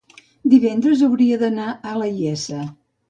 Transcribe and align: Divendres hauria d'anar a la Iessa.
Divendres 0.53 1.03
hauria 1.09 1.37
d'anar 1.43 1.67
a 1.93 1.97
la 2.03 2.09
Iessa. 2.21 2.65